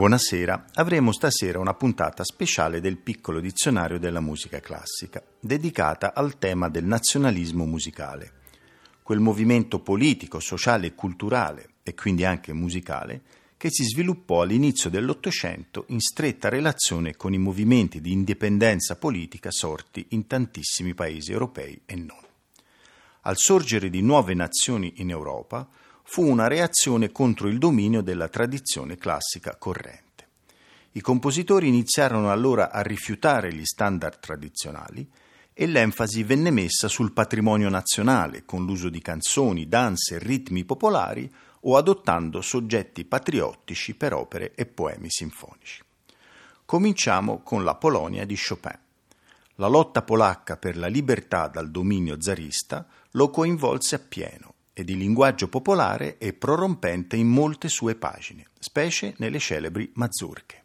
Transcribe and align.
Buonasera, 0.00 0.64
avremo 0.76 1.12
stasera 1.12 1.58
una 1.58 1.74
puntata 1.74 2.24
speciale 2.24 2.80
del 2.80 2.96
piccolo 2.96 3.38
dizionario 3.38 3.98
della 3.98 4.20
musica 4.20 4.58
classica, 4.58 5.22
dedicata 5.38 6.14
al 6.14 6.38
tema 6.38 6.70
del 6.70 6.86
nazionalismo 6.86 7.66
musicale, 7.66 8.32
quel 9.02 9.20
movimento 9.20 9.80
politico, 9.80 10.40
sociale 10.40 10.86
e 10.86 10.94
culturale, 10.94 11.72
e 11.82 11.92
quindi 11.92 12.24
anche 12.24 12.54
musicale, 12.54 13.20
che 13.58 13.68
si 13.70 13.84
sviluppò 13.84 14.40
all'inizio 14.40 14.88
dell'Ottocento 14.88 15.84
in 15.88 16.00
stretta 16.00 16.48
relazione 16.48 17.14
con 17.14 17.34
i 17.34 17.38
movimenti 17.38 18.00
di 18.00 18.12
indipendenza 18.12 18.96
politica 18.96 19.50
sorti 19.50 20.06
in 20.12 20.26
tantissimi 20.26 20.94
paesi 20.94 21.30
europei 21.30 21.78
e 21.84 21.96
non. 21.96 22.24
Al 23.24 23.36
sorgere 23.36 23.90
di 23.90 24.00
nuove 24.00 24.32
nazioni 24.32 24.94
in 24.96 25.10
Europa, 25.10 25.68
fu 26.12 26.26
una 26.26 26.48
reazione 26.48 27.12
contro 27.12 27.46
il 27.46 27.58
dominio 27.58 28.02
della 28.02 28.26
tradizione 28.26 28.96
classica 28.96 29.54
corrente. 29.54 30.26
I 30.90 31.00
compositori 31.00 31.68
iniziarono 31.68 32.32
allora 32.32 32.72
a 32.72 32.82
rifiutare 32.82 33.54
gli 33.54 33.64
standard 33.64 34.18
tradizionali 34.18 35.08
e 35.52 35.66
l'enfasi 35.68 36.24
venne 36.24 36.50
messa 36.50 36.88
sul 36.88 37.12
patrimonio 37.12 37.68
nazionale 37.68 38.44
con 38.44 38.64
l'uso 38.64 38.88
di 38.88 39.00
canzoni, 39.00 39.68
danze 39.68 40.16
e 40.16 40.18
ritmi 40.18 40.64
popolari 40.64 41.32
o 41.60 41.76
adottando 41.76 42.42
soggetti 42.42 43.04
patriottici 43.04 43.94
per 43.94 44.12
opere 44.12 44.52
e 44.56 44.66
poemi 44.66 45.10
sinfonici. 45.10 45.80
Cominciamo 46.64 47.40
con 47.44 47.62
la 47.62 47.76
Polonia 47.76 48.26
di 48.26 48.36
Chopin. 48.36 48.78
La 49.54 49.68
lotta 49.68 50.02
polacca 50.02 50.56
per 50.56 50.76
la 50.76 50.88
libertà 50.88 51.46
dal 51.46 51.70
dominio 51.70 52.20
zarista 52.20 52.84
lo 53.12 53.30
coinvolse 53.30 53.94
appieno 53.94 54.49
e 54.80 54.84
di 54.84 54.96
linguaggio 54.96 55.48
popolare 55.48 56.16
e 56.18 56.32
prorompente 56.32 57.16
in 57.16 57.28
molte 57.28 57.68
sue 57.68 57.94
pagine, 57.94 58.46
specie 58.58 59.14
nelle 59.18 59.38
celebri 59.38 59.90
mazurche. 59.94 60.59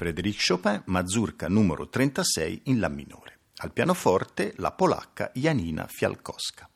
Frédéric 0.00 0.42
Chopin, 0.48 0.82
Mazurka 0.86 1.46
numero 1.46 1.90
36 1.90 2.62
in 2.64 2.80
La 2.80 2.88
minore. 2.88 3.40
Al 3.56 3.70
pianoforte 3.70 4.54
la 4.56 4.72
polacca 4.72 5.30
Janina 5.34 5.86
Fialkowska. 5.86 6.66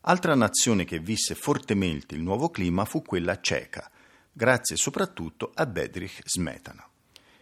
Altra 0.00 0.34
nazione 0.34 0.84
che 0.84 0.98
visse 0.98 1.36
fortemente 1.36 2.16
il 2.16 2.22
nuovo 2.22 2.50
clima 2.50 2.84
fu 2.84 3.02
quella 3.02 3.40
ceca, 3.40 3.88
grazie 4.32 4.74
soprattutto 4.74 5.52
a 5.54 5.64
Bedrich 5.64 6.22
Smetana. 6.24 6.84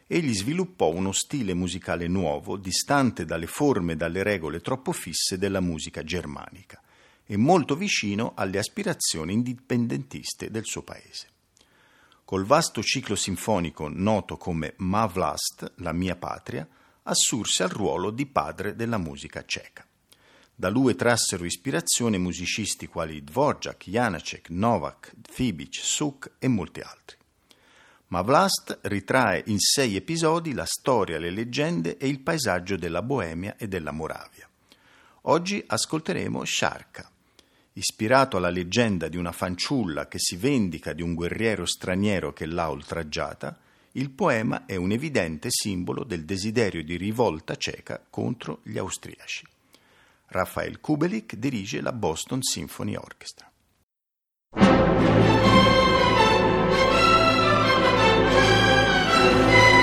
Egli 0.07 0.35
sviluppò 0.35 0.91
uno 0.91 1.13
stile 1.13 1.55
musicale 1.55 2.07
nuovo, 2.07 2.59
distante 2.59 3.25
dalle 3.25 3.47
forme 3.47 3.95
e 3.95 3.97
dalle 3.97 4.23
regole 4.23 4.61
troppo 4.61 4.93
fisse 4.93 5.39
della 5.39 5.61
musica 5.61 6.03
germanica 6.05 6.79
e 7.25 7.39
molto 7.39 7.75
vicino 7.77 8.35
alle 8.37 8.59
aspirazioni 8.59 9.33
indipendentiste 9.33 10.51
del 10.51 10.67
suo 10.67 10.83
paese. 10.83 11.29
Col 12.29 12.45
vasto 12.45 12.83
ciclo 12.83 13.17
sinfonico 13.17 13.89
noto 13.89 14.37
come 14.37 14.75
Ma 14.81 15.07
Vlast, 15.07 15.73
la 15.77 15.93
mia 15.93 16.15
patria, 16.15 16.69
assurse 17.05 17.63
al 17.63 17.71
ruolo 17.71 18.11
di 18.11 18.27
padre 18.27 18.77
della 18.77 18.99
musica 18.99 19.47
ceca. 19.47 19.87
Da 20.55 20.69
lui 20.69 20.95
trassero 20.95 21.47
ispirazione 21.47 22.19
musicisti 22.19 22.87
quali 22.87 23.25
Dvorak, 23.25 23.89
Janacek, 23.89 24.51
Novak, 24.51 25.15
Fibic, 25.23 25.77
Suk 25.77 26.33
e 26.39 26.49
molti 26.49 26.81
altri. 26.81 27.17
Ma 28.09 28.21
Vlast 28.21 28.79
ritrae 28.83 29.45
in 29.47 29.59
sei 29.59 29.97
episodi 29.97 30.53
la 30.53 30.67
storia, 30.67 31.19
le 31.19 31.31
leggende 31.31 31.97
e 31.97 32.09
il 32.09 32.21
paesaggio 32.21 32.77
della 32.77 33.01
Boemia 33.01 33.57
e 33.57 33.69
della 33.69 33.91
Moravia. 33.91 34.47
Oggi 35.23 35.65
ascolteremo 35.67 36.45
Sciarca, 36.45 37.11
ispirato 37.79 38.37
alla 38.37 38.51
leggenda 38.51 39.09
di 39.09 39.17
una 39.17 39.31
fanciulla 39.31 40.09
che 40.09 40.19
si 40.19 40.37
vendica 40.37 40.93
di 40.93 41.01
un 41.01 41.15
guerriero 41.15 41.65
straniero 41.65 42.33
che 42.33 42.45
l'ha 42.45 42.69
oltraggiata, 42.69 43.57
il 43.93 44.11
poema 44.11 44.67
è 44.67 44.75
un 44.75 44.91
evidente 44.91 45.49
simbolo 45.51 46.03
del 46.03 46.25
desiderio 46.25 46.83
di 46.83 46.97
rivolta 46.97 47.55
ceca 47.57 48.05
contro 48.11 48.61
gli 48.65 48.79
austriaci. 48.79 49.47
Rafael 50.27 50.81
Kubelik 50.81 51.37
dirige 51.37 51.81
la 51.81 51.93
Boston 51.93 52.43
Symphony 52.43 52.97
Orchestra. 52.97 53.47
thank 54.51 54.93
you 59.73 59.78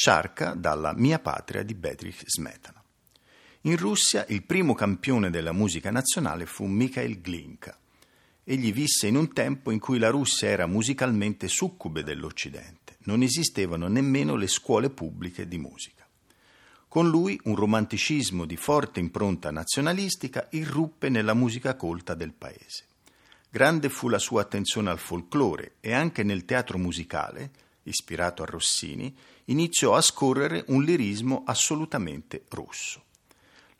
Sciarca 0.00 0.54
dalla 0.54 0.92
Mia 0.94 1.18
patria 1.18 1.64
di 1.64 1.74
Bedrich 1.74 2.22
Smetana. 2.24 2.80
In 3.62 3.76
Russia 3.76 4.24
il 4.28 4.44
primo 4.44 4.72
campione 4.72 5.28
della 5.28 5.50
musica 5.50 5.90
nazionale 5.90 6.46
fu 6.46 6.66
Mikhail 6.66 7.20
Glinka. 7.20 7.76
Egli 8.44 8.72
visse 8.72 9.08
in 9.08 9.16
un 9.16 9.32
tempo 9.32 9.72
in 9.72 9.80
cui 9.80 9.98
la 9.98 10.10
Russia 10.10 10.50
era 10.50 10.66
musicalmente 10.66 11.48
succube 11.48 12.04
dell'Occidente. 12.04 12.98
Non 13.06 13.22
esistevano 13.22 13.88
nemmeno 13.88 14.36
le 14.36 14.46
scuole 14.46 14.88
pubbliche 14.88 15.48
di 15.48 15.58
musica. 15.58 16.06
Con 16.86 17.08
lui 17.08 17.36
un 17.46 17.56
romanticismo 17.56 18.44
di 18.44 18.56
forte 18.56 19.00
impronta 19.00 19.50
nazionalistica 19.50 20.46
irruppe 20.52 21.08
nella 21.08 21.34
musica 21.34 21.74
colta 21.74 22.14
del 22.14 22.34
paese. 22.34 22.84
Grande 23.50 23.88
fu 23.88 24.08
la 24.08 24.20
sua 24.20 24.42
attenzione 24.42 24.90
al 24.90 24.98
folklore 25.00 25.78
e 25.80 25.92
anche 25.92 26.22
nel 26.22 26.44
teatro 26.44 26.78
musicale, 26.78 27.50
ispirato 27.82 28.44
a 28.44 28.46
Rossini, 28.46 29.12
iniziò 29.48 29.94
a 29.94 30.00
scorrere 30.00 30.64
un 30.68 30.82
lirismo 30.82 31.42
assolutamente 31.44 32.44
russo. 32.48 33.02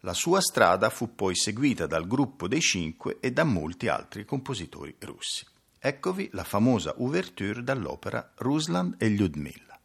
La 0.01 0.15
sua 0.15 0.41
strada 0.41 0.91
fu 0.91 1.15
poi 1.15 1.35
seguita 1.35 1.87
dal 1.87 2.07
gruppo 2.07 2.47
dei 2.47 2.61
Cinque 2.61 3.19
e 3.21 3.33
da 3.33 3.45
molti 3.45 3.89
altri 3.89 4.25
compositori 4.25 4.95
russi. 5.01 5.45
Eccovi 5.79 6.29
la 6.33 6.45
famosa 6.45 6.95
ouverture 6.99 7.63
dall'opera 7.63 8.33
Rusland 8.37 8.97
e 8.99 9.09
Lyudmila. 9.09 9.77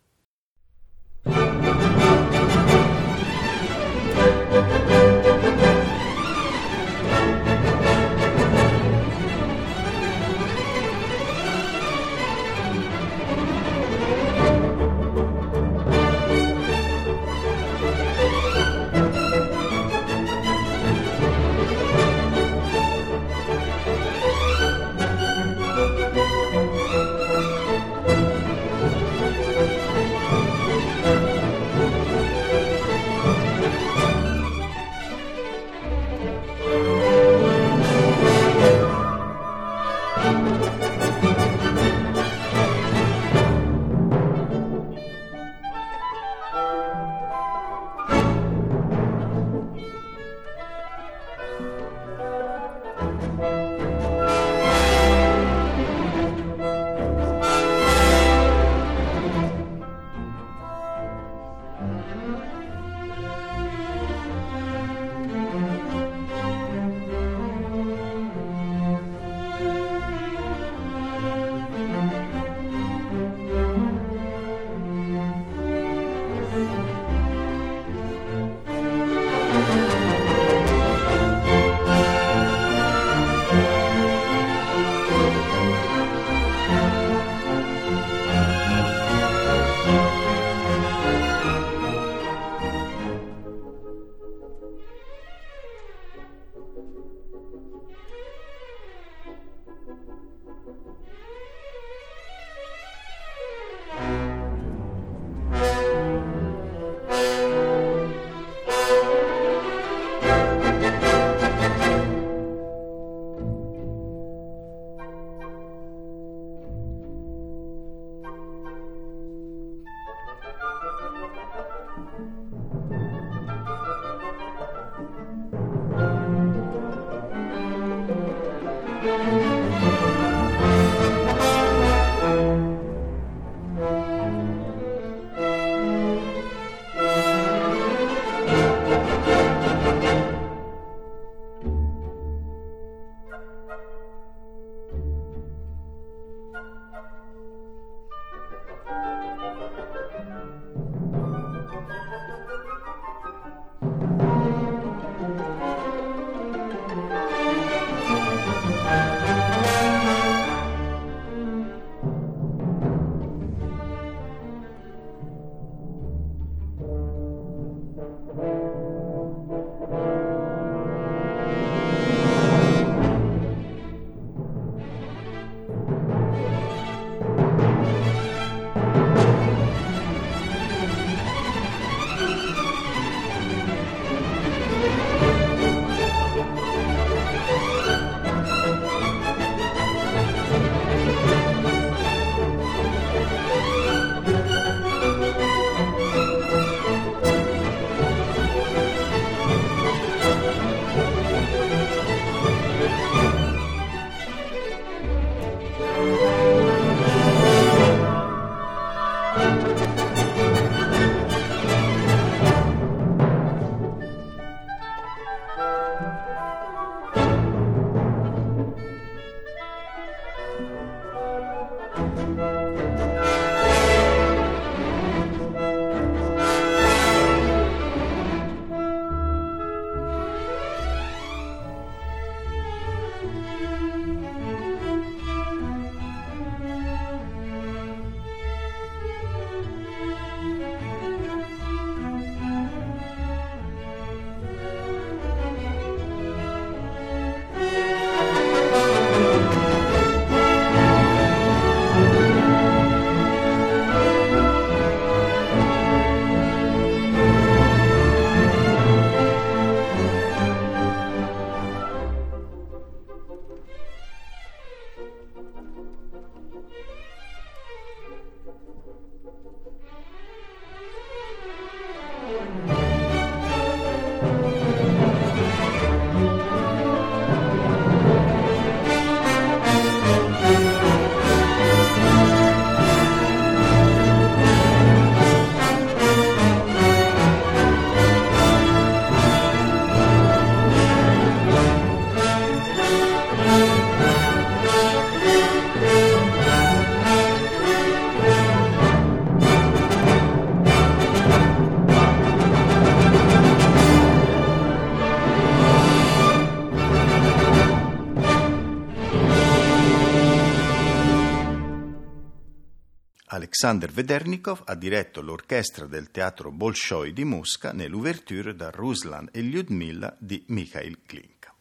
Alexander 313.63 313.93
Vedernikov 313.93 314.63
ha 314.65 314.75
diretto 314.75 315.21
l'orchestra 315.21 315.85
del 315.85 316.11
teatro 316.11 316.51
Bolshoi 316.51 317.13
di 317.13 317.23
Mosca 317.23 317.71
nell'ouverture 317.71 318.57
da 318.57 318.69
Ruslan 318.69 319.29
e 319.31 319.39
Lyudmila 319.39 320.13
di 320.19 320.43
Mikhail 320.47 320.97
Glinka. 321.07 321.55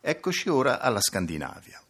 Eccoci 0.00 0.48
ora 0.48 0.80
alla 0.80 1.00
Scandinavia. 1.00 1.80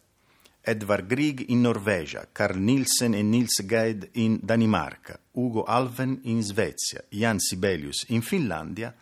Edvard 0.61 1.07
Grieg 1.07 1.45
in 1.47 1.61
Norvegia, 1.61 2.29
Carl 2.31 2.59
Nielsen 2.59 3.15
e 3.15 3.23
Nils 3.23 3.65
Geid 3.65 4.09
in 4.11 4.37
Danimarca, 4.39 5.19
Ugo 5.31 5.63
Alven 5.63 6.19
in 6.25 6.43
Svezia, 6.43 7.03
Jan 7.09 7.39
Sibelius 7.39 8.05
in 8.09 8.21
Finlandia 8.21 8.95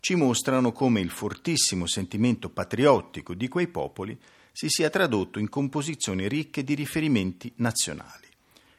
ci 0.00 0.16
mostrano 0.16 0.72
come 0.72 1.00
il 1.00 1.08
fortissimo 1.08 1.86
sentimento 1.86 2.50
patriottico 2.50 3.32
di 3.32 3.48
quei 3.48 3.68
popoli 3.68 4.20
si 4.52 4.68
sia 4.68 4.90
tradotto 4.90 5.38
in 5.38 5.48
composizioni 5.48 6.28
ricche 6.28 6.62
di 6.62 6.74
riferimenti 6.74 7.50
nazionali 7.56 8.31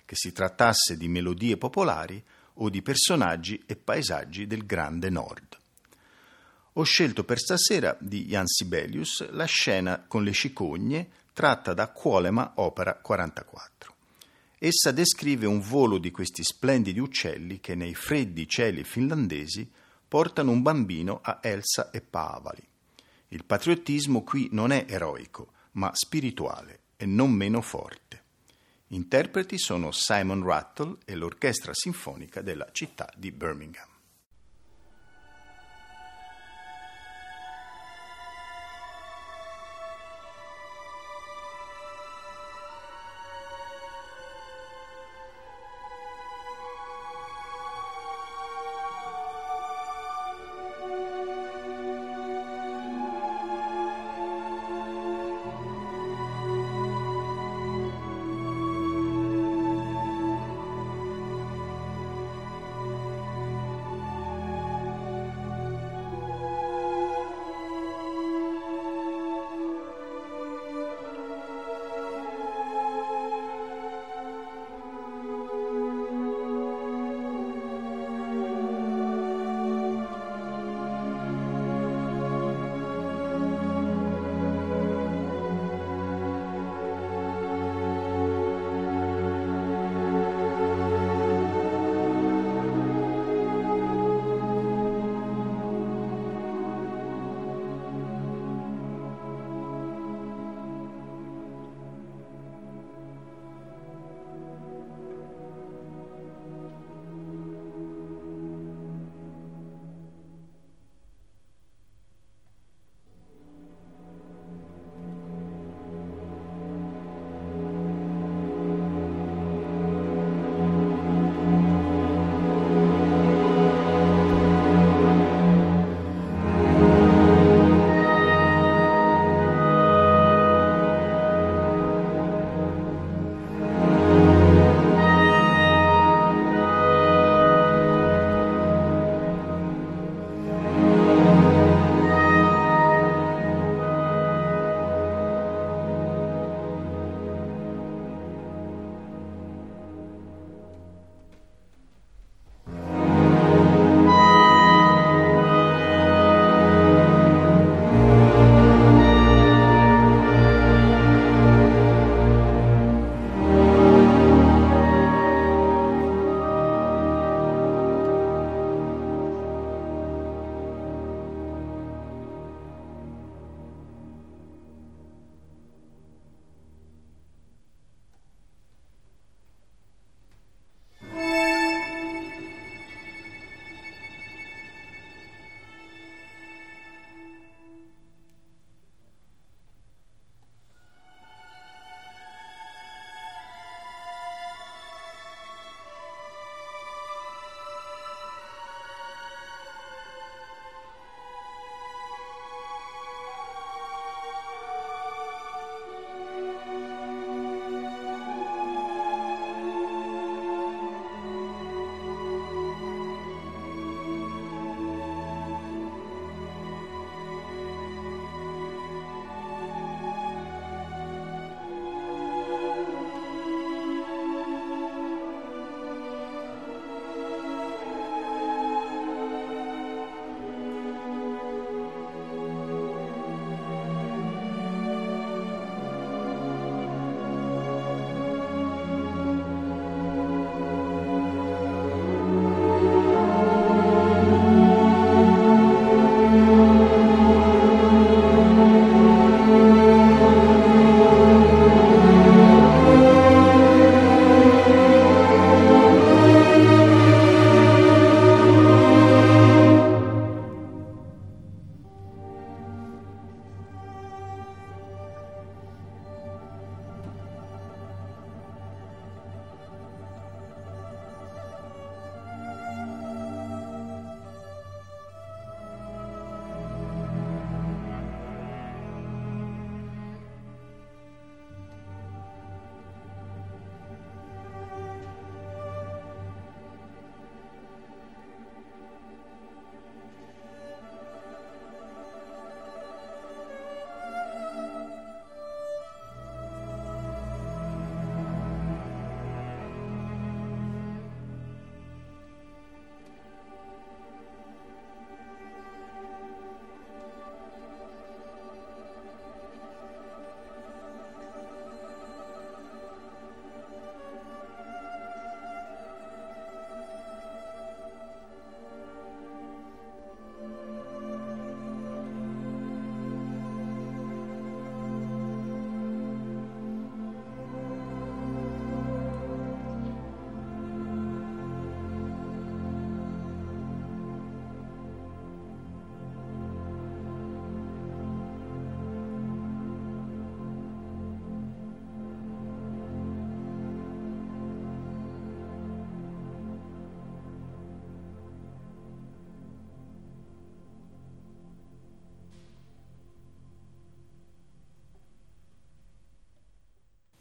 che 0.06 0.16
si 0.16 0.32
trattasse 0.32 0.98
di 0.98 1.08
melodie 1.08 1.58
popolari 1.58 2.24
o 2.56 2.70
di 2.70 2.82
personaggi 2.82 3.62
e 3.66 3.76
paesaggi 3.76 4.48
del 4.48 4.66
grande 4.66 5.10
nord. 5.10 5.58
Ho 6.74 6.84
scelto 6.84 7.24
per 7.24 7.38
stasera 7.38 7.96
di 8.00 8.26
Jan 8.26 8.48
Sibelius 8.48 9.30
la 9.32 9.46
scena 9.46 10.04
con 10.08 10.24
le 10.24 10.34
cicogne 10.34 11.10
tratta 11.34 11.74
da 11.74 11.90
Quolema, 11.90 12.54
opera 12.56 12.96
44. 12.96 13.96
Essa 14.58 14.92
descrive 14.92 15.46
un 15.46 15.60
volo 15.60 15.98
di 15.98 16.10
questi 16.10 16.44
splendidi 16.44 17.00
uccelli 17.00 17.60
che 17.60 17.76
nei 17.76 17.94
freddi 17.94 18.48
cieli 18.48 18.84
finlandesi 18.84 19.70
portano 20.08 20.52
un 20.52 20.62
bambino 20.62 21.20
a 21.22 21.40
Elsa 21.42 21.92
e 21.92 22.02
Paavali. 22.02 22.66
Il 23.30 23.46
patriottismo 23.46 24.24
qui 24.24 24.48
non 24.52 24.72
è 24.72 24.86
eroico, 24.88 25.52
ma 25.72 25.92
spirituale 25.94 26.82
e 26.98 27.06
non 27.06 27.32
meno 27.32 27.62
forte. 27.62 28.03
Interpreti 28.94 29.58
sono 29.58 29.92
Simon 29.92 30.44
Rattle 30.44 30.98
e 31.04 31.16
l'Orchestra 31.16 31.72
Sinfonica 31.74 32.42
della 32.44 32.70
città 32.72 33.10
di 33.16 33.32
Birmingham. 33.32 33.93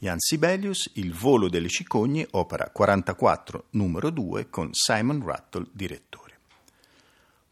Jan 0.02 0.18
Sibelius, 0.18 0.90
Il 0.94 1.14
volo 1.14 1.48
delle 1.48 1.68
cicogne, 1.68 2.26
opera 2.32 2.70
44, 2.70 3.66
numero 3.70 4.10
2, 4.10 4.50
con 4.50 4.70
Simon 4.72 5.24
Rattle 5.24 5.66
direttore. 5.70 6.38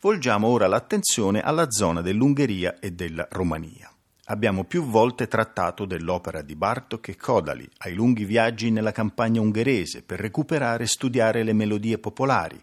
Volgiamo 0.00 0.48
ora 0.48 0.66
l'attenzione 0.66 1.42
alla 1.42 1.70
zona 1.70 2.00
dell'Ungheria 2.00 2.80
e 2.80 2.90
della 2.90 3.28
Romania. 3.30 3.88
Abbiamo 4.24 4.64
più 4.64 4.82
volte 4.82 5.28
trattato 5.28 5.84
dell'opera 5.84 6.42
di 6.42 6.56
Bartok 6.56 7.10
e 7.10 7.16
Kodali, 7.16 7.70
ai 7.76 7.94
lunghi 7.94 8.24
viaggi 8.24 8.72
nella 8.72 8.90
campagna 8.90 9.40
ungherese 9.40 10.02
per 10.02 10.18
recuperare 10.18 10.82
e 10.82 10.88
studiare 10.88 11.44
le 11.44 11.52
melodie 11.52 11.98
popolari, 11.98 12.60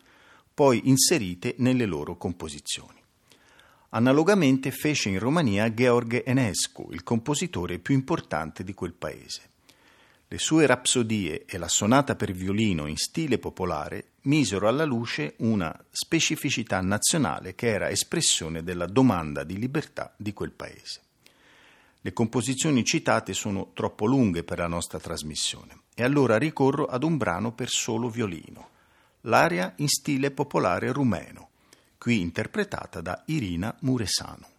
poi 0.53 0.89
inserite 0.89 1.55
nelle 1.59 1.85
loro 1.85 2.17
composizioni. 2.17 3.01
Analogamente 3.91 4.69
fece 4.71 5.07
in 5.07 5.19
Romania 5.19 5.69
Gheorghe 5.69 6.25
Enescu, 6.25 6.89
il 6.91 7.03
compositore 7.03 7.79
più 7.79 7.95
importante 7.95 8.65
di 8.65 8.73
quel 8.73 8.91
paese. 8.91 9.55
Le 10.29 10.37
sue 10.39 10.65
rapsodie 10.65 11.45
e 11.45 11.57
la 11.57 11.69
sonata 11.69 12.15
per 12.15 12.33
violino 12.33 12.87
in 12.87 12.97
stile 12.97 13.37
popolare 13.37 14.11
misero 14.23 14.67
alla 14.67 14.83
luce 14.83 15.35
una 15.37 15.73
specificità 15.89 16.81
nazionale 16.81 17.55
che 17.55 17.67
era 17.67 17.89
espressione 17.89 18.61
della 18.61 18.87
domanda 18.87 19.45
di 19.45 19.57
libertà 19.57 20.13
di 20.17 20.33
quel 20.33 20.51
paese. 20.51 21.01
Le 22.01 22.11
composizioni 22.11 22.83
citate 22.83 23.31
sono 23.31 23.71
troppo 23.73 24.05
lunghe 24.05 24.43
per 24.43 24.57
la 24.57 24.67
nostra 24.67 24.99
trasmissione 24.99 25.83
e 25.95 26.03
allora 26.03 26.37
ricorro 26.37 26.87
ad 26.87 27.03
un 27.03 27.15
brano 27.15 27.53
per 27.53 27.69
solo 27.69 28.09
violino, 28.09 28.69
l'aria 29.21 29.73
in 29.77 29.87
stile 29.87 30.31
popolare 30.31 30.91
rumeno, 30.91 31.49
qui 31.97 32.19
interpretata 32.19 32.99
da 32.99 33.23
Irina 33.27 33.73
Muresanu. 33.79 34.55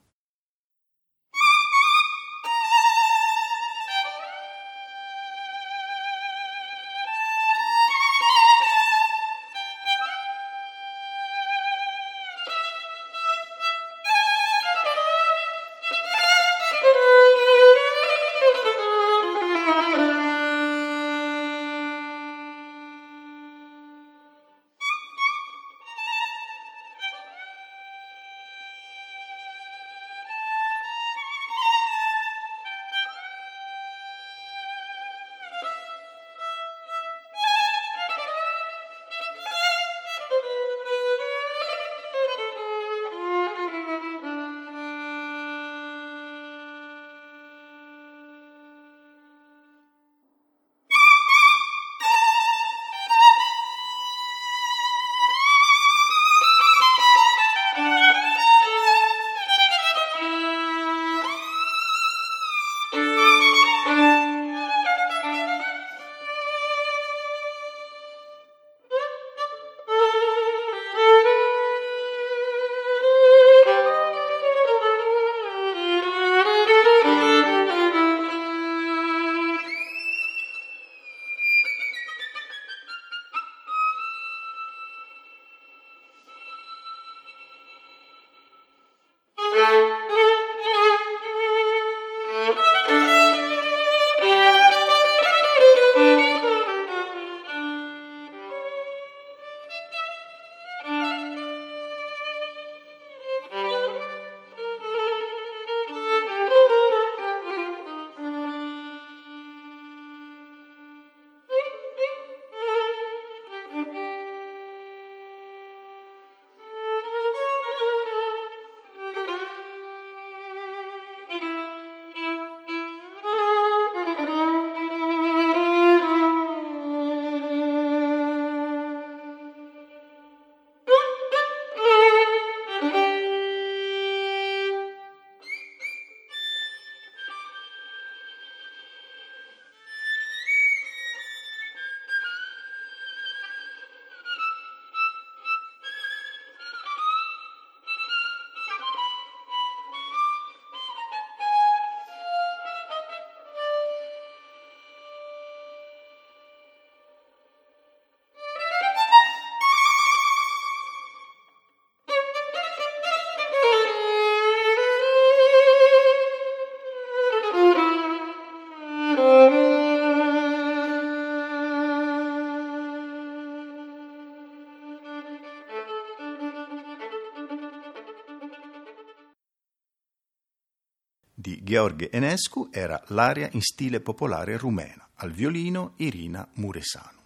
Gheorghe 181.68 182.09
Enescu 182.11 182.70
era 182.72 182.98
l'aria 183.09 183.46
in 183.52 183.61
stile 183.61 184.00
popolare 184.00 184.57
rumeno, 184.57 185.09
al 185.16 185.33
violino 185.33 185.92
Irina 185.96 186.48
Muresanu. 186.54 187.18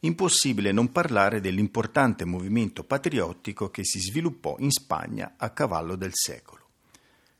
Impossibile 0.00 0.72
non 0.72 0.92
parlare 0.92 1.40
dell'importante 1.40 2.26
movimento 2.26 2.84
patriottico 2.84 3.70
che 3.70 3.82
si 3.82 3.98
sviluppò 3.98 4.56
in 4.58 4.70
Spagna 4.70 5.36
a 5.38 5.48
cavallo 5.52 5.96
del 5.96 6.10
secolo. 6.12 6.68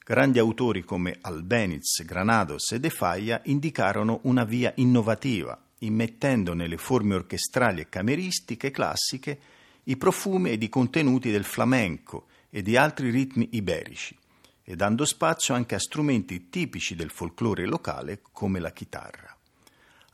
Grandi 0.03 0.39
autori 0.39 0.85
come 0.85 1.19
Albeniz, 1.21 2.03
Granados 2.03 2.73
e 2.73 2.81
De 2.81 2.89
Falla 2.89 3.43
indicarono 3.45 4.21
una 4.23 4.45
via 4.45 4.73
innovativa, 4.77 5.63
immettendo 5.81 6.55
nelle 6.55 6.79
forme 6.79 7.15
orchestrali 7.15 7.83
e 7.83 7.91
cameristiche 7.91 8.71
classiche 8.71 9.39
i 9.83 9.99
profumi 9.99 10.49
ed 10.49 10.63
i 10.63 10.71
contenuti 10.71 11.31
del 11.31 11.45
flamenco 11.45 12.29
e 12.49 12.63
di 12.63 12.75
altri 12.75 13.11
ritmi 13.11 13.51
iberici, 13.53 14.17
e 14.65 14.75
dando 14.77 15.05
spazio 15.05 15.55
anche 15.55 15.75
a 15.75 15.79
strumenti 15.79 16.49
tipici 16.49 16.95
del 16.95 17.11
folklore 17.11 17.67
locale 17.67 18.21
come 18.33 18.59
la 18.59 18.73
chitarra. 18.73 19.37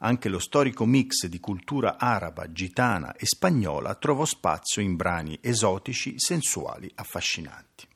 Anche 0.02 0.28
lo 0.28 0.38
storico 0.38 0.84
mix 0.86 1.26
di 1.26 1.38
cultura 1.38 1.98
araba, 1.98 2.50
gitana 2.50 3.14
e 3.14 3.26
spagnola 3.26 3.94
trovò 3.94 4.24
spazio 4.24 4.82
in 4.82 4.96
brani 4.96 5.38
esotici, 5.40 6.14
sensuali, 6.16 6.90
affascinanti. 6.94 7.86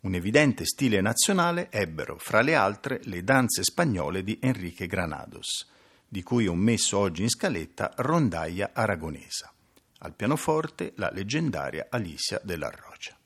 Un 0.00 0.14
evidente 0.14 0.64
stile 0.66 1.00
nazionale 1.00 1.70
ebbero, 1.70 2.18
fra 2.18 2.42
le 2.42 2.54
altre, 2.54 3.00
le 3.04 3.22
danze 3.22 3.62
spagnole 3.62 4.22
di 4.22 4.38
Enrique 4.40 4.86
Granados, 4.86 5.66
di 6.06 6.22
cui 6.22 6.46
ho 6.46 6.54
messo 6.54 6.98
oggi 6.98 7.22
in 7.22 7.30
scaletta 7.30 7.92
Rondaia 7.96 8.70
Aragonesa. 8.72 9.52
Al 9.98 10.14
pianoforte 10.14 10.92
la 10.96 11.10
leggendaria 11.10 11.86
Alicia 11.90 12.40
della 12.42 12.68
Rocha. 12.70 13.16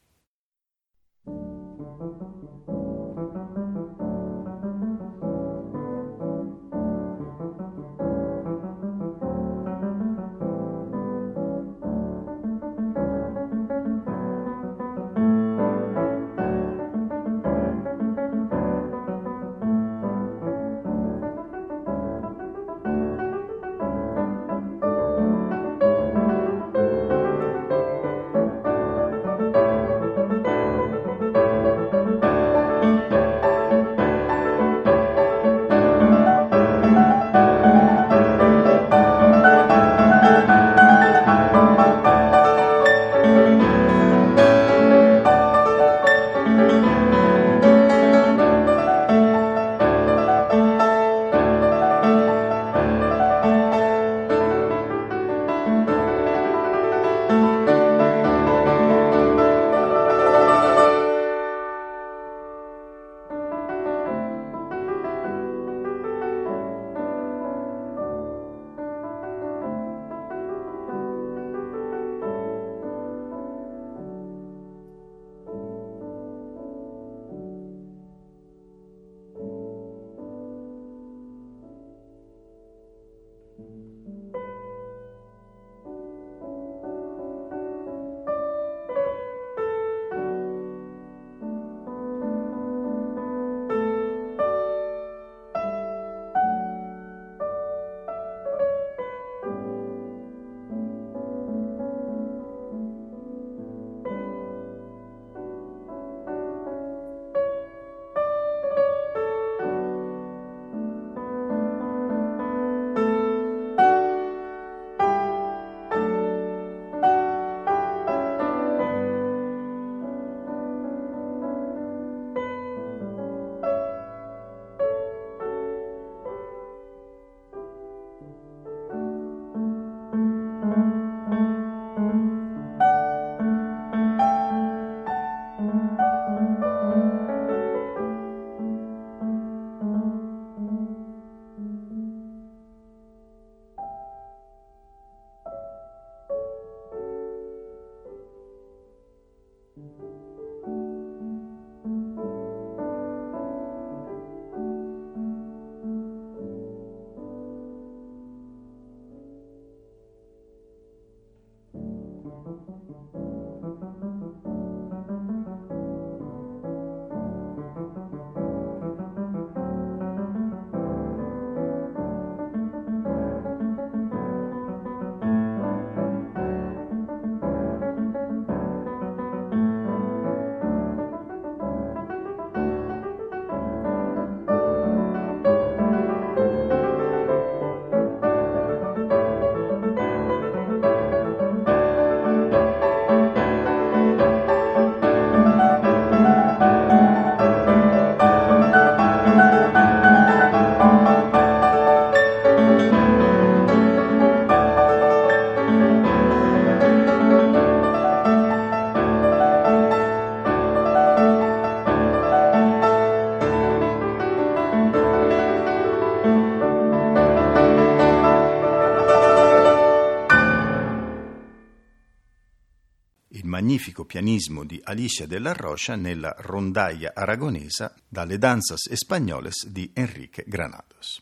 Magnifico 223.68 224.06
pianismo 224.06 224.64
di 224.64 224.80
Alicia 224.82 225.26
de 225.26 225.38
la 225.38 225.52
Rocha 225.52 225.94
nella 225.94 226.34
rondaia 226.38 227.12
aragonesa 227.14 227.94
dalle 228.08 228.38
Danzas 228.38 228.88
Espagnoles 228.88 229.66
di 229.66 229.90
Enrique 229.92 230.44
Granados. 230.46 231.20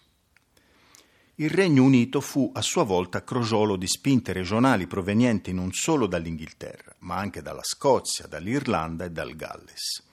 Il 1.34 1.50
Regno 1.50 1.82
Unito 1.82 2.20
fu 2.20 2.48
a 2.54 2.62
sua 2.62 2.84
volta 2.84 3.24
crogiolo 3.24 3.74
di 3.74 3.88
spinte 3.88 4.32
regionali 4.32 4.86
provenienti 4.86 5.52
non 5.52 5.72
solo 5.72 6.06
dall'Inghilterra, 6.06 6.94
ma 7.00 7.16
anche 7.16 7.42
dalla 7.42 7.64
Scozia, 7.64 8.28
dall'Irlanda 8.28 9.06
e 9.06 9.10
dal 9.10 9.34
Galles. 9.34 10.04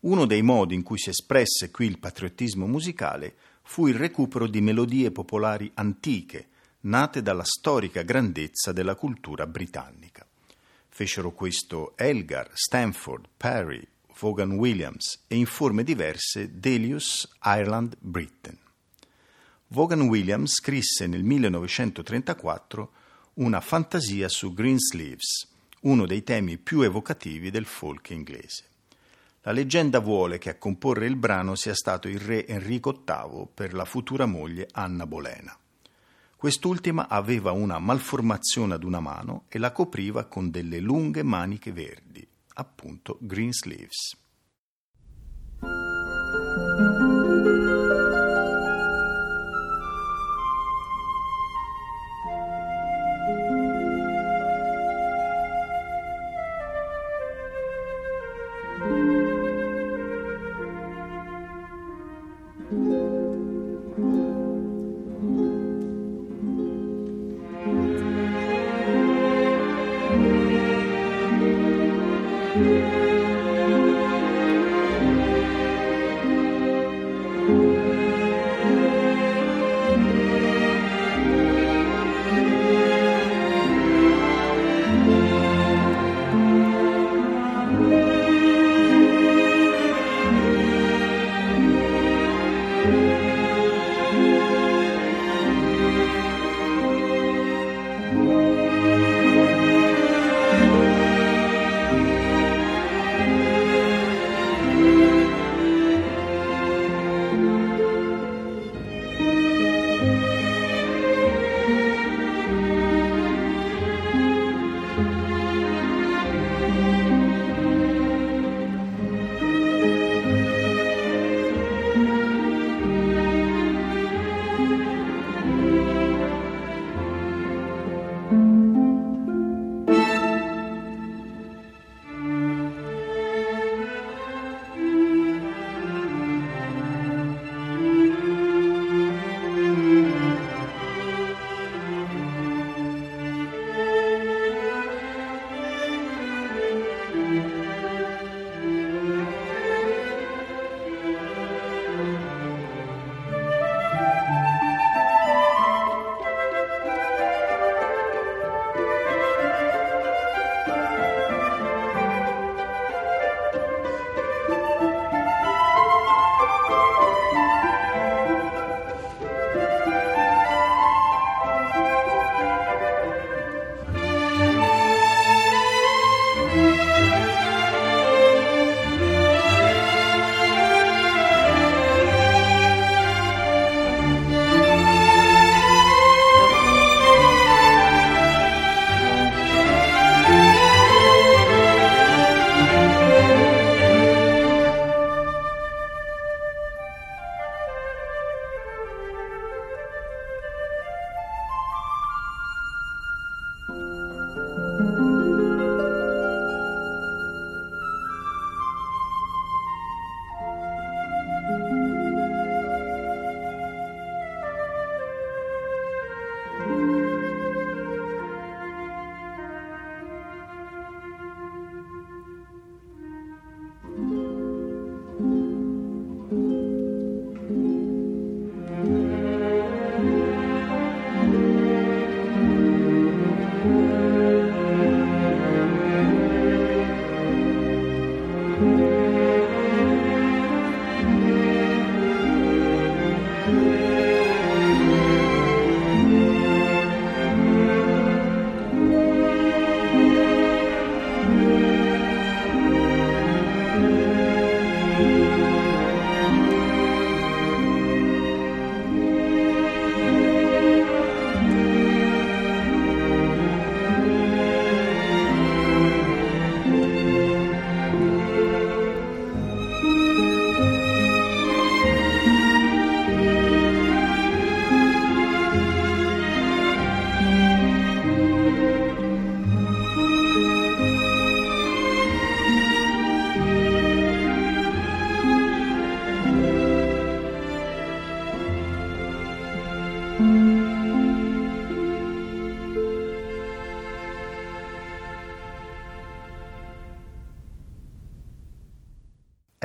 Uno 0.00 0.24
dei 0.24 0.40
modi 0.40 0.74
in 0.74 0.82
cui 0.82 0.96
si 0.96 1.10
espresse 1.10 1.70
qui 1.70 1.84
il 1.84 1.98
patriottismo 1.98 2.66
musicale 2.66 3.36
fu 3.64 3.86
il 3.86 3.96
recupero 3.96 4.46
di 4.46 4.62
melodie 4.62 5.10
popolari 5.10 5.70
antiche, 5.74 6.48
nate 6.80 7.20
dalla 7.20 7.44
storica 7.44 8.00
grandezza 8.00 8.72
della 8.72 8.94
cultura 8.94 9.46
britannica. 9.46 10.15
Fecero 10.96 11.32
questo 11.32 11.94
Elgar, 11.94 12.52
Stanford, 12.54 13.28
Perry, 13.36 13.86
Vaughan 14.18 14.52
Williams 14.52 15.24
e 15.26 15.36
in 15.36 15.44
forme 15.44 15.84
diverse 15.84 16.58
Delius, 16.58 17.28
Ireland, 17.44 17.98
Britain. 17.98 18.56
Vaughan 19.66 20.00
Williams 20.08 20.54
scrisse 20.54 21.06
nel 21.06 21.22
1934 21.22 22.92
una 23.34 23.60
fantasia 23.60 24.30
su 24.30 24.54
Greensleeves, 24.54 25.46
uno 25.80 26.06
dei 26.06 26.22
temi 26.22 26.56
più 26.56 26.80
evocativi 26.80 27.50
del 27.50 27.66
folk 27.66 28.08
inglese. 28.08 28.64
La 29.42 29.52
leggenda 29.52 29.98
vuole 29.98 30.38
che 30.38 30.48
a 30.48 30.56
comporre 30.56 31.04
il 31.04 31.16
brano 31.16 31.56
sia 31.56 31.74
stato 31.74 32.08
il 32.08 32.20
re 32.20 32.46
Enrico 32.46 33.02
VIII 33.04 33.48
per 33.52 33.74
la 33.74 33.84
futura 33.84 34.24
moglie 34.24 34.66
Anna 34.72 35.06
Bolena. 35.06 35.54
Quest'ultima 36.46 37.08
aveva 37.08 37.50
una 37.50 37.80
malformazione 37.80 38.74
ad 38.74 38.84
una 38.84 39.00
mano 39.00 39.46
e 39.48 39.58
la 39.58 39.72
copriva 39.72 40.26
con 40.26 40.48
delle 40.48 40.78
lunghe 40.78 41.24
maniche 41.24 41.72
verdi, 41.72 42.24
appunto 42.54 43.18
Greensleeves. 43.20 44.14
thank 44.14 44.25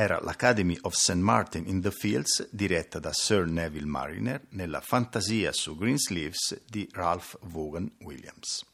era 0.01 0.19
l'Academy 0.19 0.75
of 0.81 0.95
St. 0.95 1.17
Martin 1.17 1.67
in 1.67 1.79
the 1.79 1.91
Fields, 1.91 2.49
diretta 2.51 2.97
da 2.97 3.13
Sir 3.13 3.45
Neville 3.45 3.85
Mariner, 3.85 4.41
nella 4.49 4.81
fantasia 4.81 5.51
su 5.51 5.77
Greensleeves 5.77 6.63
di 6.67 6.89
Ralph 6.91 7.37
Vaughan 7.41 7.87
Williams. 7.99 8.65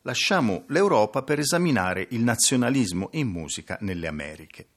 Lasciamo 0.00 0.64
l'Europa 0.68 1.22
per 1.22 1.40
esaminare 1.40 2.06
il 2.10 2.22
nazionalismo 2.22 3.10
in 3.12 3.28
musica 3.28 3.76
nelle 3.82 4.06
Americhe. 4.06 4.68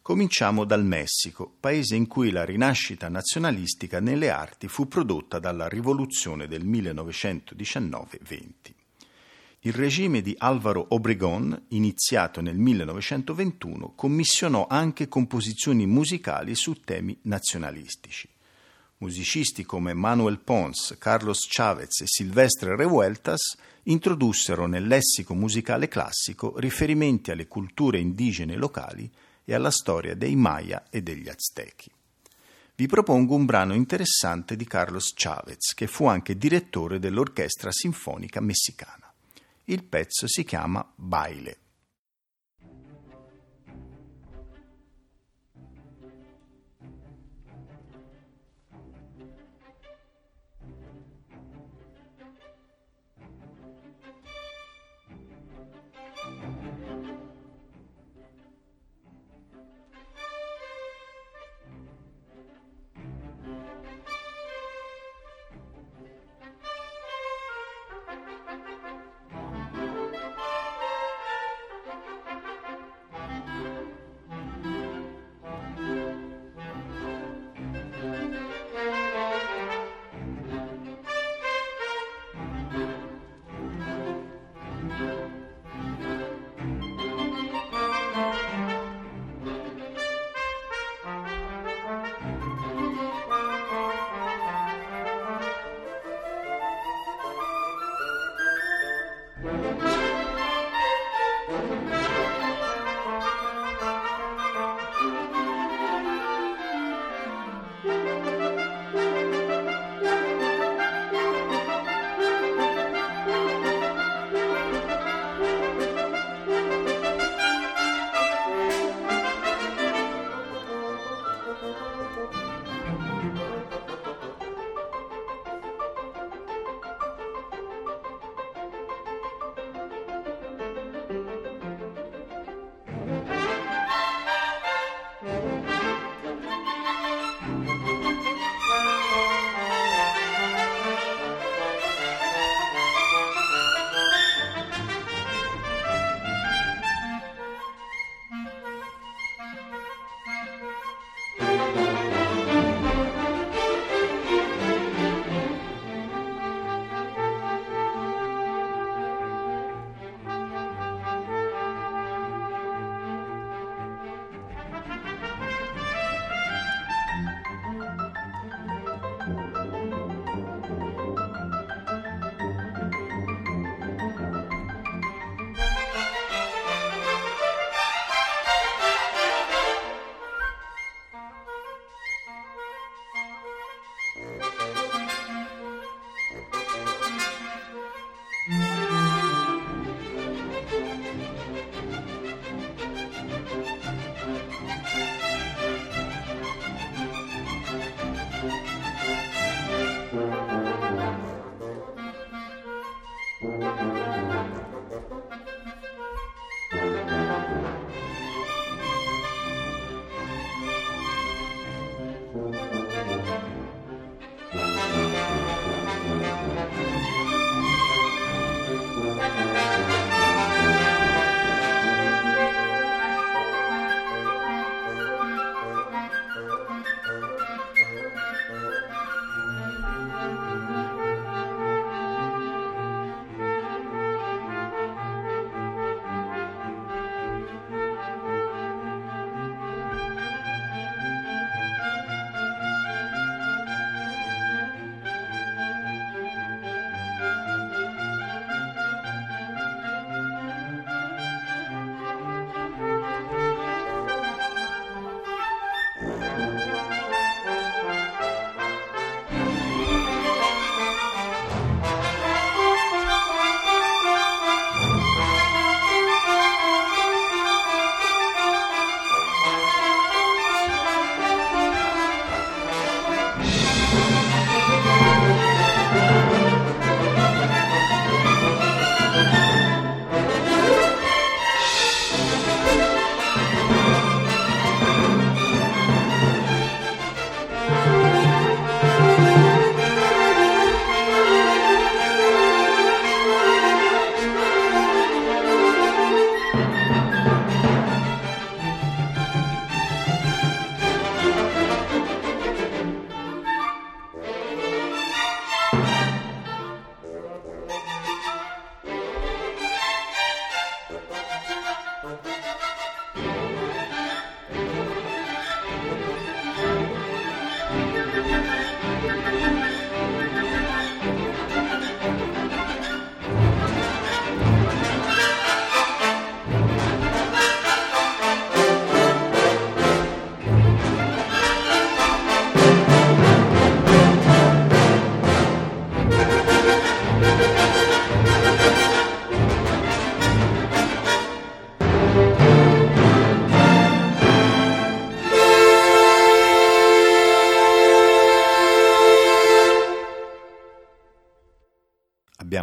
Cominciamo 0.00 0.64
dal 0.64 0.84
Messico, 0.84 1.54
paese 1.60 1.94
in 1.94 2.06
cui 2.06 2.30
la 2.30 2.46
rinascita 2.46 3.10
nazionalistica 3.10 4.00
nelle 4.00 4.30
arti 4.30 4.66
fu 4.66 4.88
prodotta 4.88 5.38
dalla 5.38 5.68
rivoluzione 5.68 6.48
del 6.48 6.66
1919-20. 6.66 8.75
Il 9.66 9.72
regime 9.72 10.22
di 10.22 10.32
Álvaro 10.38 10.86
Obregón, 10.90 11.60
iniziato 11.70 12.40
nel 12.40 12.56
1921, 12.56 13.94
commissionò 13.96 14.68
anche 14.70 15.08
composizioni 15.08 15.86
musicali 15.86 16.54
su 16.54 16.82
temi 16.84 17.18
nazionalistici. 17.22 18.28
Musicisti 18.98 19.64
come 19.64 19.92
Manuel 19.92 20.38
Pons, 20.38 20.94
Carlos 21.00 21.48
Chavez 21.50 22.00
e 22.02 22.04
Silvestre 22.06 22.76
Revueltas 22.76 23.56
introdussero 23.82 24.66
nel 24.66 24.86
lessico 24.86 25.34
musicale 25.34 25.88
classico 25.88 26.56
riferimenti 26.60 27.32
alle 27.32 27.48
culture 27.48 27.98
indigene 27.98 28.54
locali 28.54 29.10
e 29.44 29.52
alla 29.52 29.72
storia 29.72 30.14
dei 30.14 30.36
Maya 30.36 30.84
e 30.90 31.02
degli 31.02 31.28
Aztechi. 31.28 31.90
Vi 32.76 32.86
propongo 32.86 33.34
un 33.34 33.44
brano 33.46 33.74
interessante 33.74 34.54
di 34.54 34.64
Carlos 34.64 35.12
Chavez, 35.12 35.74
che 35.74 35.88
fu 35.88 36.06
anche 36.06 36.38
direttore 36.38 37.00
dell'Orchestra 37.00 37.72
Sinfonica 37.72 38.40
Messicana. 38.40 39.05
Il 39.68 39.82
pezzo 39.82 40.28
si 40.28 40.44
chiama 40.44 40.92
Baile. 40.94 41.65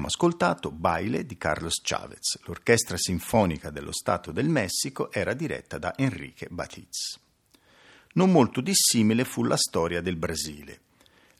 Abbiamo 0.03 0.07
ascoltato 0.07 0.71
Baile 0.71 1.25
di 1.25 1.37
Carlos 1.37 1.79
Chavez. 1.81 2.39
L'orchestra 2.43 2.97
sinfonica 2.97 3.69
dello 3.69 3.93
Stato 3.93 4.31
del 4.31 4.49
Messico 4.49 5.11
era 5.11 5.33
diretta 5.33 5.77
da 5.77 5.93
Enrique 5.95 6.47
Batiz. 6.49 7.17
Non 8.13 8.31
molto 8.31 8.59
dissimile 8.59 9.23
fu 9.23 9.43
la 9.43 9.55
storia 9.55 10.01
del 10.01 10.17
Brasile. 10.17 10.81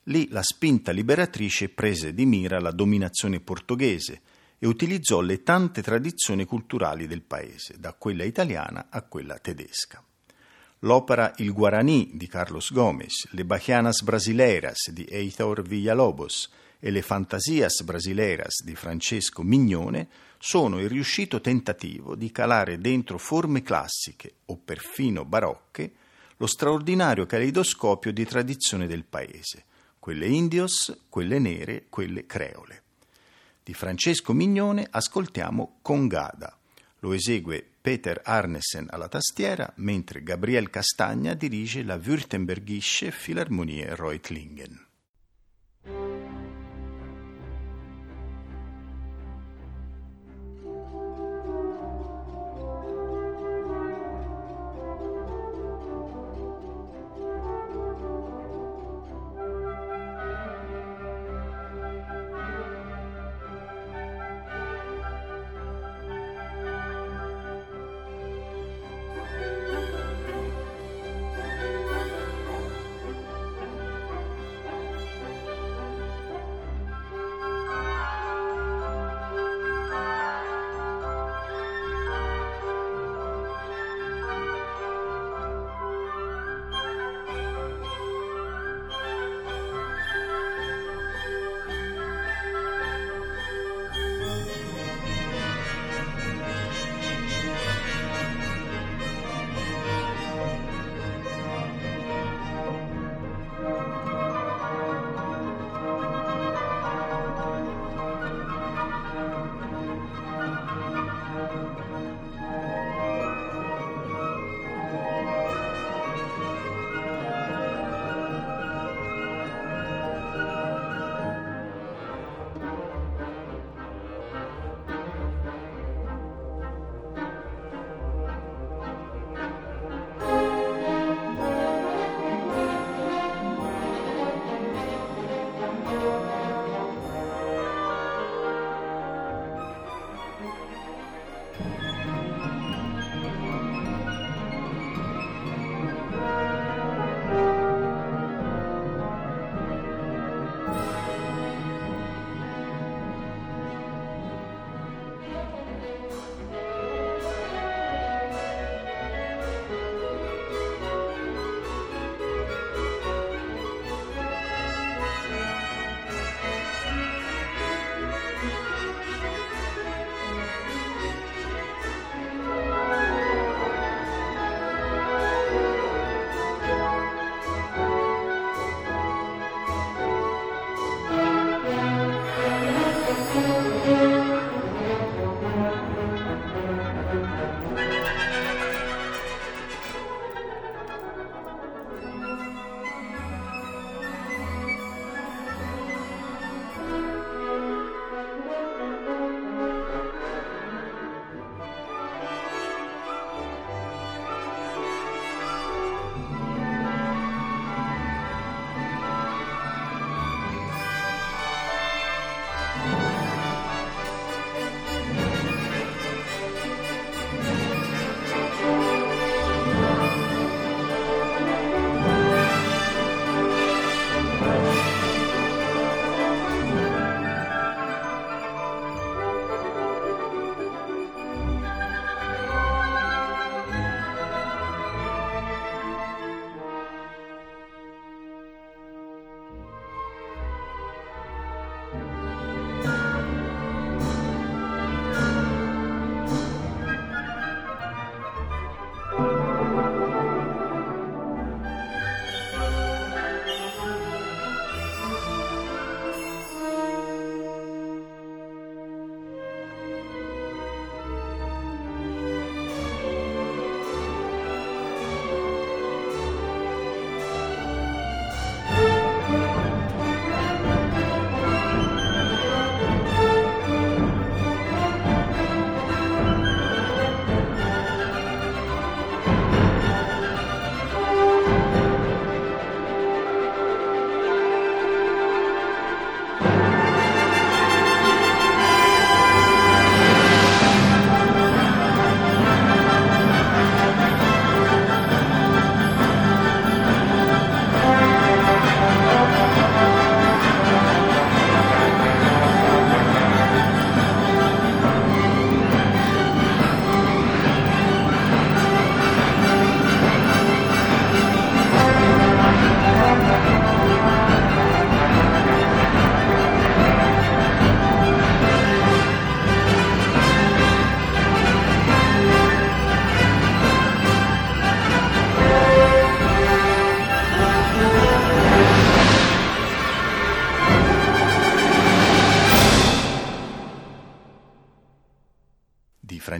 Lì 0.04 0.30
la 0.30 0.42
spinta 0.42 0.92
liberatrice 0.92 1.70
prese 1.70 2.14
di 2.14 2.26
mira 2.26 2.60
la 2.60 2.72
dominazione 2.72 3.40
portoghese 3.42 4.22
e 4.58 4.68
utilizzò 4.68 5.20
le 5.20 5.44
tante 5.44 5.82
tradizioni 5.82 6.46
culturali 6.46 7.06
del 7.06 7.22
paese, 7.22 7.76
da 7.78 7.94
quella 7.94 8.24
italiana 8.24 8.88
a 8.90 9.02
quella 9.02 9.40
tedesca. 9.40 10.02
L'opera 10.84 11.32
Il 11.38 11.54
Guarani 11.54 12.12
di 12.14 12.28
Carlos 12.28 12.74
Gomes, 12.74 13.30
Le 13.32 13.46
Bachianas 13.46 14.02
Brasileiras 14.02 14.90
di 14.90 15.06
Heitor 15.10 15.62
Villalobos 15.62 16.50
e 16.78 16.92
Le 16.92 17.02
Fantasias 17.02 17.84
Brasileiras 17.84 18.64
di 18.64 18.76
Francesco 18.76 19.44
Mignone 19.44 20.10
sono 20.38 20.82
il 20.82 20.90
riuscito 20.90 21.40
tentativo 21.40 22.16
di 22.16 22.32
calare 22.32 22.80
dentro 22.80 23.18
forme 23.18 23.62
classiche 23.62 24.40
o 24.48 24.58
perfino 24.58 25.24
barocche 25.24 25.94
lo 26.36 26.48
straordinario 26.48 27.26
caleidoscopio 27.26 28.12
di 28.12 28.26
tradizione 28.26 28.86
del 28.86 29.06
paese, 29.06 29.64
quelle 30.00 30.28
indios, 30.28 31.06
quelle 31.08 31.40
nere, 31.40 31.86
quelle 31.88 32.26
creole. 32.26 32.82
Di 33.64 33.74
Francesco 33.74 34.34
Mignone 34.34 34.86
ascoltiamo 34.90 35.78
Congada. 35.82 36.58
Lo 37.00 37.14
esegue 37.14 37.70
Peter 37.84 38.22
Arnesen 38.24 38.88
alla 38.90 39.10
tastiera, 39.10 39.70
mentre 39.76 40.24
Gabriel 40.24 40.70
Castagna 40.70 41.34
dirige 41.34 41.84
la 41.84 41.98
Württembergische 41.98 43.12
Philharmonie 43.12 43.94
Reutlingen. 43.94 44.88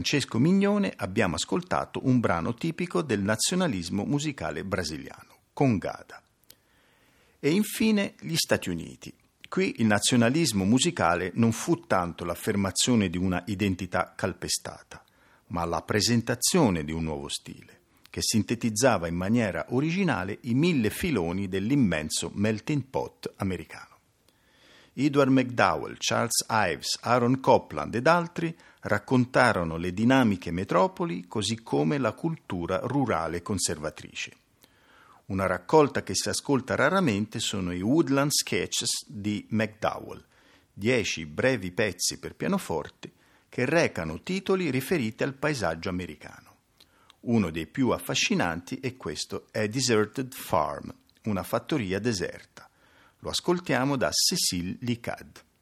Francesco 0.04 0.38
Mignone 0.38 0.92
abbiamo 0.94 1.36
ascoltato 1.36 2.00
un 2.04 2.20
brano 2.20 2.52
tipico 2.52 3.00
del 3.00 3.22
nazionalismo 3.22 4.04
musicale 4.04 4.62
brasiliano, 4.62 5.38
Congada. 5.54 6.22
E 7.40 7.50
infine 7.50 8.12
gli 8.20 8.36
Stati 8.36 8.68
Uniti. 8.68 9.10
Qui 9.48 9.76
il 9.78 9.86
nazionalismo 9.86 10.64
musicale 10.64 11.30
non 11.36 11.52
fu 11.52 11.86
tanto 11.86 12.26
l'affermazione 12.26 13.08
di 13.08 13.16
una 13.16 13.42
identità 13.46 14.12
calpestata, 14.14 15.02
ma 15.46 15.64
la 15.64 15.80
presentazione 15.80 16.84
di 16.84 16.92
un 16.92 17.04
nuovo 17.04 17.28
stile, 17.28 17.80
che 18.10 18.20
sintetizzava 18.20 19.08
in 19.08 19.14
maniera 19.14 19.64
originale 19.70 20.36
i 20.42 20.52
mille 20.52 20.90
filoni 20.90 21.48
dell'immenso 21.48 22.30
melting 22.34 22.82
pot 22.90 23.32
americano. 23.36 23.93
Edward 24.94 25.30
McDowell, 25.30 25.96
Charles 25.98 26.44
Ives, 26.48 26.98
Aaron 27.00 27.40
Copland 27.40 27.94
ed 27.94 28.06
altri 28.06 28.56
raccontarono 28.80 29.76
le 29.76 29.92
dinamiche 29.92 30.50
metropoli 30.50 31.26
così 31.26 31.62
come 31.62 31.98
la 31.98 32.12
cultura 32.12 32.80
rurale 32.84 33.42
conservatrice. 33.42 34.32
Una 35.26 35.46
raccolta 35.46 36.02
che 36.02 36.14
si 36.14 36.28
ascolta 36.28 36.74
raramente 36.74 37.40
sono 37.40 37.72
i 37.72 37.80
Woodland 37.80 38.30
Sketches 38.30 39.06
di 39.08 39.46
McDowell, 39.50 40.22
dieci 40.72 41.24
brevi 41.24 41.72
pezzi 41.72 42.18
per 42.18 42.34
pianoforte 42.34 43.10
che 43.48 43.64
recano 43.64 44.22
titoli 44.22 44.70
riferiti 44.70 45.22
al 45.22 45.34
paesaggio 45.34 45.88
americano. 45.88 46.56
Uno 47.20 47.50
dei 47.50 47.66
più 47.66 47.90
affascinanti 47.90 48.80
è 48.80 48.96
questo 48.96 49.46
A 49.52 49.66
Deserted 49.66 50.32
Farm, 50.34 50.94
una 51.24 51.42
fattoria 51.42 51.98
deserta. 51.98 52.63
Lo 53.24 53.30
ascoltiamo 53.30 53.96
da 53.96 54.10
Cécile 54.12 54.76
Licad. 54.80 55.53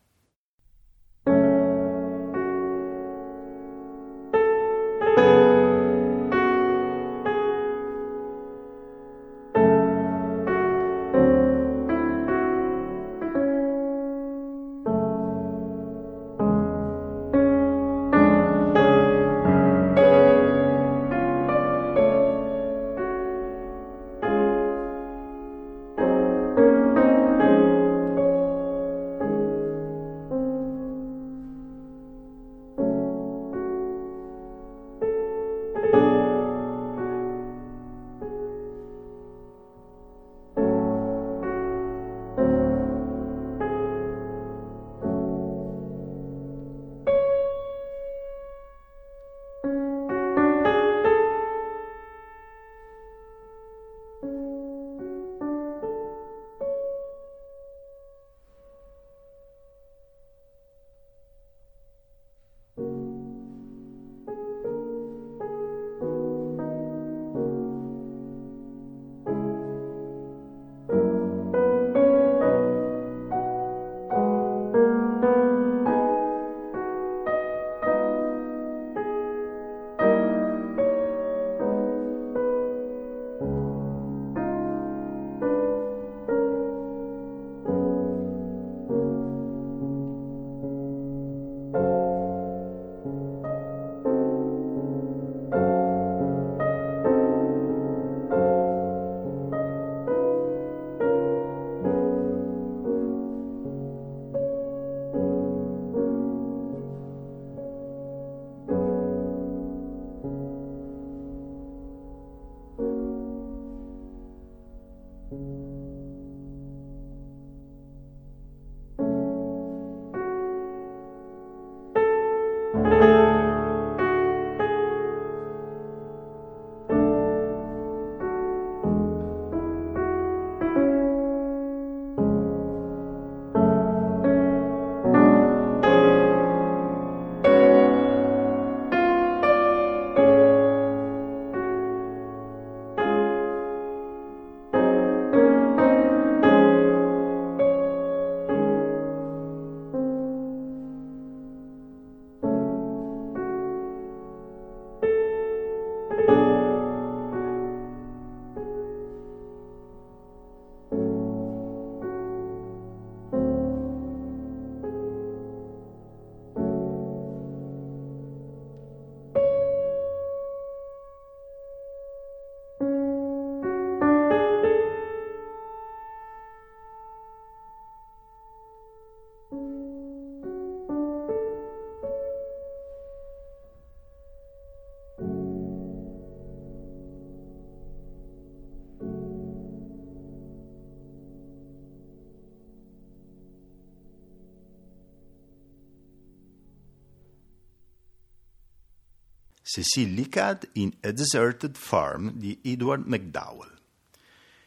Cecil 199.63 200.13
Licad 200.13 200.69
in 200.73 200.93
A 201.01 201.13
Deserted 201.13 201.77
Farm 201.77 202.33
di 202.33 202.59
Edward 202.63 203.07
McDowell. 203.07 203.71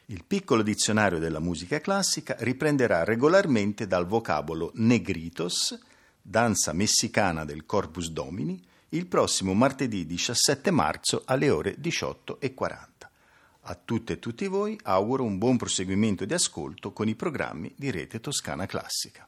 Il 0.08 0.24
piccolo 0.26 0.62
dizionario 0.62 1.20
della 1.20 1.39
musica 1.39 1.80
classica 1.80 2.36
riprenderà 2.39 3.04
regolarmente 3.04 3.88
dal 3.88 4.06
vocabolo 4.06 4.72
negritos, 4.76 5.78
danza 6.22 6.74
messicana 6.74 7.43
del 7.43 7.66
Corpus 7.66 8.10
Domini, 8.10 8.64
il 8.89 9.08
prossimo 9.08 9.54
martedì 9.54 10.06
17 10.06 10.72
marzo 10.72 11.24
alle 11.26 11.50
ore 11.50 11.76
18.40. 11.78 12.86
A 13.68 13.76
tutte 13.84 14.14
e 14.14 14.20
tutti 14.20 14.48
voi 14.48 14.80
auguro 14.84 15.24
un 15.24 15.38
buon 15.38 15.58
proseguimento 15.58 16.24
di 16.24 16.34
ascolto 16.34 16.93
con 16.93 17.08
i 17.08 17.16
programmi 17.16 17.74
di 17.76 17.89
Rete 17.89 18.20
Toscana 18.20 18.68
Classica. 18.68 19.28